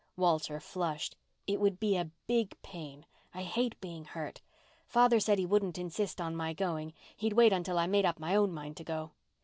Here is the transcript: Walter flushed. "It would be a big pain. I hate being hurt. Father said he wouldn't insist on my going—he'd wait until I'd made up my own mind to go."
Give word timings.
Walter 0.17 0.59
flushed. 0.59 1.15
"It 1.45 1.59
would 1.59 1.79
be 1.79 1.95
a 1.95 2.09
big 2.25 2.59
pain. 2.63 3.05
I 3.35 3.43
hate 3.43 3.79
being 3.79 4.03
hurt. 4.05 4.41
Father 4.87 5.19
said 5.19 5.37
he 5.37 5.45
wouldn't 5.45 5.77
insist 5.77 6.19
on 6.19 6.35
my 6.35 6.53
going—he'd 6.53 7.33
wait 7.33 7.53
until 7.53 7.77
I'd 7.77 7.91
made 7.91 8.05
up 8.05 8.17
my 8.19 8.35
own 8.35 8.51
mind 8.51 8.77
to 8.77 8.83
go." 8.83 9.11